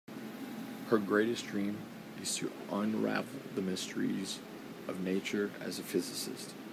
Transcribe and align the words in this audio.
Her 0.87 0.97
greatest 0.97 1.45
dream 1.45 1.77
is 2.23 2.35
to 2.37 2.51
unravel 2.71 3.39
the 3.53 3.61
mysteries 3.61 4.39
of 4.87 4.99
nature 5.01 5.51
as 5.61 5.77
a 5.77 5.83
physicist. 5.83 6.55